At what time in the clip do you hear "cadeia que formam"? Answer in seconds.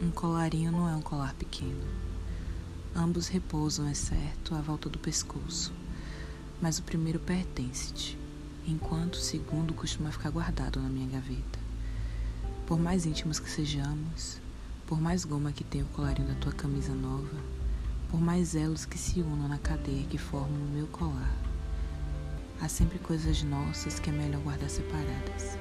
19.58-20.62